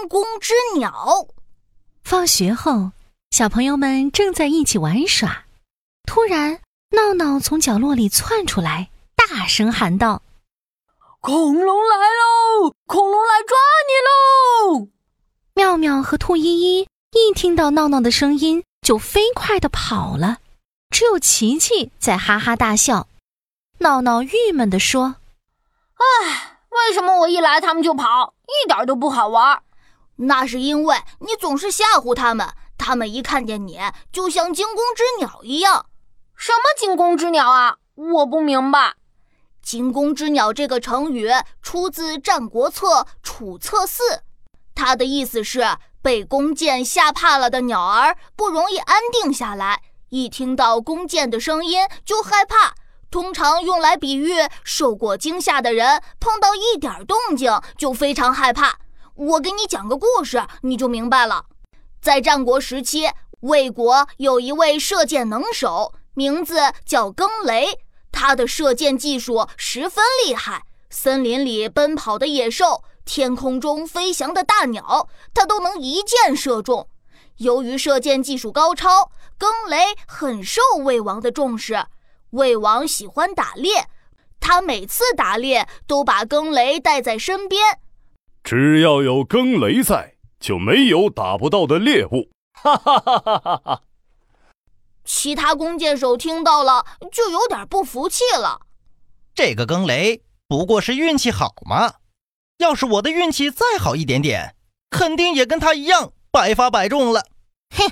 [0.00, 1.28] 惊弓之鸟。
[2.02, 2.92] 放学后，
[3.30, 5.44] 小朋友们正在一起玩耍，
[6.06, 6.60] 突然，
[6.90, 10.22] 闹闹从角落里窜出来，大声喊道
[11.20, 12.72] ：“恐龙来喽！
[12.86, 14.88] 恐龙来抓你喽！”
[15.54, 20.38] 妙妙和兔依依一听到闹闹的声音，就飞快的跑了，
[20.88, 23.06] 只有琪琪在哈哈大笑。
[23.78, 25.16] 闹闹郁闷地说
[25.96, 29.62] ：“唉，为什么我一来他们就跑，一点都不好玩？
[30.20, 33.80] 那是因为你总是吓唬他们，他们一看见你
[34.12, 35.86] 就像惊弓之鸟一样。
[36.36, 37.76] 什么惊弓之鸟啊？
[37.94, 38.94] 我不明白。
[39.62, 41.28] 惊弓之鸟这个成语
[41.62, 44.02] 出自《战国策·楚策四》，
[44.74, 45.64] 它的意思是
[46.00, 52.74] 被弓箭吓怕了的鸟儿不容易安定下来，一听到弓箭的声音就害怕。”
[53.10, 58.78] 通常用来比喻受过惊吓的人，碰到一点动静就非常害怕。
[59.20, 61.44] 我给你讲个故事，你就明白了。
[62.00, 67.80] 在战国时期，魏国有一位射箭能手，名字叫更雷。
[68.10, 76.88] 他的射箭技术十分厉害，森林里奔跑的野兽，天空中飞翔的大鸟，他都能一箭射中。
[77.36, 81.84] 由于射箭技术高超，更雷很受魏王的重视。
[82.30, 83.86] 魏王喜欢打猎，
[84.40, 87.80] 他每次打猎都把更雷带在身边。
[88.42, 92.30] 只要有更雷在，就没有打不到的猎物。
[92.52, 93.82] 哈哈哈哈哈哈！
[95.04, 98.62] 其他弓箭手听到了，就有点不服气了。
[99.34, 101.94] 这个更雷不过是运气好嘛？
[102.58, 104.54] 要是我的运气再好一点点，
[104.90, 107.24] 肯定也跟他一样百发百中了。
[107.74, 107.90] 哼！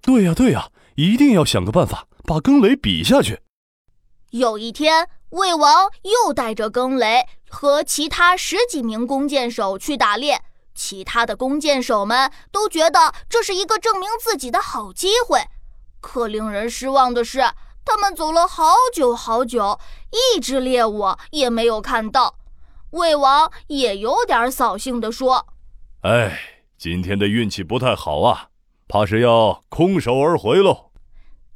[0.00, 3.40] 对呀对呀，一定要想个办法把更雷比下去。
[4.30, 10.42] 有一天，魏王又带着更雷和其他十几名弓箭手去打猎。
[10.74, 15.40] 其他的弓箭手们都觉得这是一个证明自己的好机会。
[16.00, 17.40] 可令人失望的是，
[17.84, 19.78] 他们走了好久好久，
[20.10, 22.34] 一只猎物也没有看到。
[22.90, 25.46] 魏王也有点扫兴地说
[26.02, 26.38] ：“哎，
[26.76, 28.48] 今天的运气不太好啊，
[28.86, 30.90] 怕是要空手而回喽。”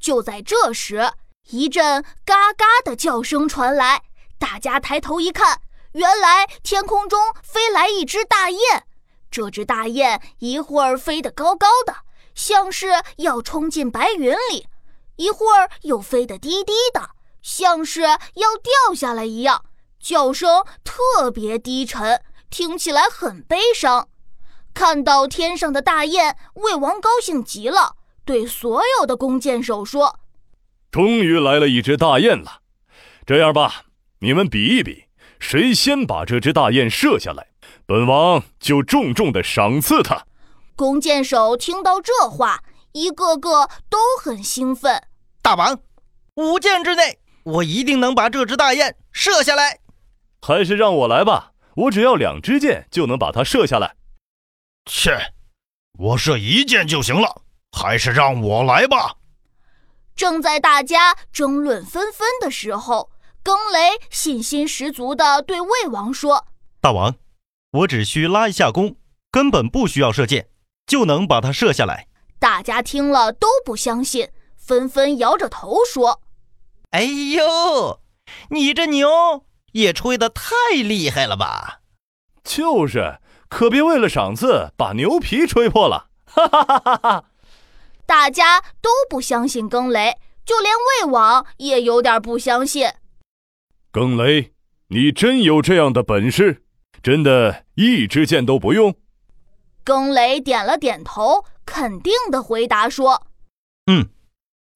[0.00, 1.10] 就在这时。
[1.50, 4.02] 一阵嘎嘎的叫声传来，
[4.36, 5.60] 大家抬头一看，
[5.92, 8.84] 原来天空中飞来一只大雁。
[9.30, 11.94] 这只大雁一会儿飞得高高的，
[12.34, 14.66] 像是要冲进白云里；
[15.14, 17.10] 一会儿又飞得低低的，
[17.42, 19.64] 像是要掉下来一样，
[20.00, 24.08] 叫声特别低沉，听起来很悲伤。
[24.74, 30.18] 看到天上的大雁，魏王高兴极了，对所有的弓箭手说。
[30.96, 32.62] 终于来了一只大雁了，
[33.26, 33.82] 这样吧，
[34.20, 35.04] 你们比一比，
[35.38, 37.48] 谁先把这只大雁射下来，
[37.84, 40.24] 本王就重重的赏赐他。
[40.74, 42.62] 弓箭手听到这话，
[42.92, 45.02] 一个个都很兴奋。
[45.42, 45.78] 大王，
[46.36, 49.80] 五箭之内，我一定能把这只大雁射下来。
[50.40, 53.96] 还是让我来吧，我只要两支箭就能把它射下来。
[54.86, 55.34] 切，
[55.98, 57.42] 我射一箭就行了，
[57.72, 59.16] 还是让我来吧。
[60.16, 63.10] 正在大家争论纷纷的时候，
[63.42, 66.46] 更雷信心十足地对魏王说
[66.80, 67.14] ：“大王，
[67.72, 68.96] 我只需拉一下弓，
[69.30, 70.48] 根本不需要射箭，
[70.86, 72.08] 就能把它射下来。”
[72.40, 76.22] 大家听了都不相信，纷纷摇着头说
[76.92, 78.00] ：“哎呦，
[78.50, 81.80] 你这牛也吹得太厉害了吧！”
[82.42, 86.08] 就是，可别为了赏赐把牛皮吹破了！
[86.26, 87.24] 哈哈哈哈哈。
[88.06, 92.88] 大家都不相信更雷，就连魏王也有点不相信。
[93.90, 94.52] 更雷，
[94.88, 96.62] 你真有这样的本事？
[97.02, 98.94] 真的一支箭都不用？
[99.84, 103.26] 更雷点了点头，肯定的回答说
[103.90, 104.08] ：“嗯，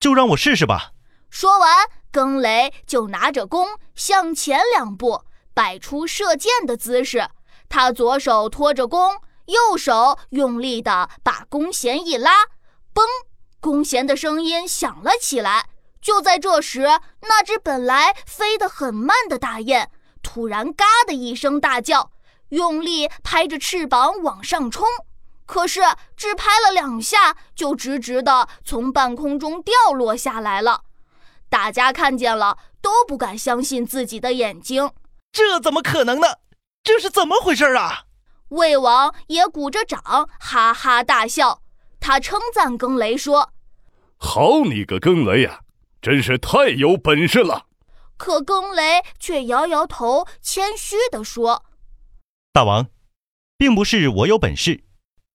[0.00, 0.92] 就让我试试吧。”
[1.30, 5.22] 说完，更雷就拿着弓向前两步，
[5.52, 7.28] 摆出射箭的姿势。
[7.68, 9.16] 他左手托着弓，
[9.46, 12.30] 右手用力的把弓弦一拉。
[12.98, 13.04] 嘣！
[13.60, 15.68] 弓弦的声音响了起来。
[16.00, 16.80] 就在这时，
[17.22, 19.90] 那只本来飞得很慢的大雁
[20.20, 22.10] 突然“嘎”的一声大叫，
[22.48, 24.84] 用力拍着翅膀往上冲。
[25.46, 25.80] 可是
[26.16, 30.82] 只拍了两下，就直直的从半空中掉落下来了。
[31.48, 34.90] 大家看见了，都不敢相信自己的眼睛。
[35.30, 36.38] 这怎么可能呢？
[36.82, 38.06] 这是怎么回事啊？
[38.48, 41.60] 魏王也鼓着掌，哈哈大笑。
[42.08, 43.52] 他称赞更雷说
[44.16, 45.60] ：“好你个更雷呀，
[46.00, 47.66] 真是太有本事了。”
[48.16, 51.66] 可更雷却摇摇头，谦虚地说
[52.50, 52.86] ：“大王，
[53.58, 54.84] 并不是我有本事，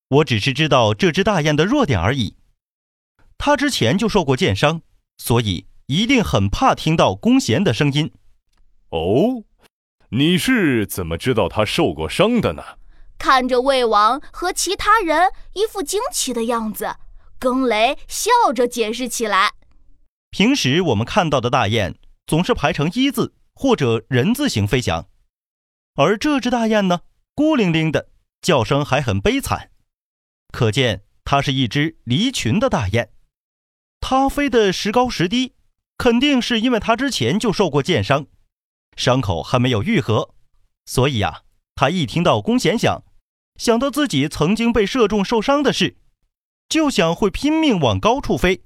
[0.08, 2.38] 我只是知道这只大雁的弱点而已。
[3.38, 4.82] 它之前就受过箭伤，
[5.20, 8.12] 所以一定很怕听到弓弦的声音。
[8.90, 9.44] 哦，
[10.10, 12.64] 你是怎么知道它受过伤的呢？
[13.24, 16.98] 看着魏王和其他人一副惊奇的样子，
[17.40, 19.54] 更雷笑着解释起来
[20.30, 21.98] ：“平时我们看到的大雁
[22.28, 25.08] 总是排成一字或者人字形飞翔，
[25.96, 27.00] 而这只大雁呢，
[27.34, 28.10] 孤零零的，
[28.42, 29.72] 叫声还很悲惨，
[30.52, 33.14] 可见它是一只离群的大雁。
[34.02, 35.54] 它飞得时高时低，
[35.98, 38.28] 肯定是因为它之前就受过箭伤，
[38.98, 40.36] 伤口还没有愈合，
[40.86, 41.44] 所以呀，
[41.74, 43.02] 它一听到弓弦响。”
[43.58, 45.96] 想到自己曾经被射中受伤的事，
[46.68, 48.64] 就想会拼命往高处飞，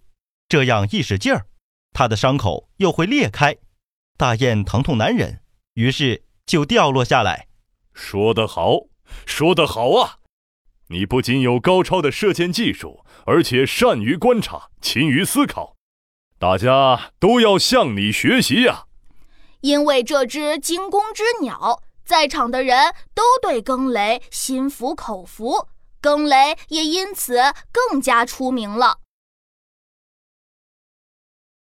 [0.48, 1.45] 这样一使劲儿，
[1.94, 3.57] 他的伤口又会裂开，
[4.18, 5.42] 大雁疼痛难忍，
[5.74, 7.48] 于是就掉落下来。
[7.94, 8.88] 说得好，
[9.25, 10.19] 说得好啊！
[10.90, 15.75] 你不仅有高超的射箭技术，而且善于观察，勤于思考，
[16.40, 18.86] 大家都要向你学习呀！
[19.62, 21.83] 因为这只惊弓之鸟。
[22.07, 25.68] 在场的人都对更雷心服口服，
[26.00, 27.38] 更雷也因此
[27.69, 29.00] 更加出名了。